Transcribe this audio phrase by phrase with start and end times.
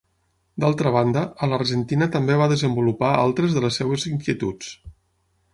[0.63, 4.77] D'altra banda, a l'Argentina també va desenvolupar altres de les seves inquietuds.